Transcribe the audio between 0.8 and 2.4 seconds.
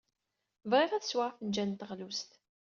ad sweɣ afenjal n teɣlust.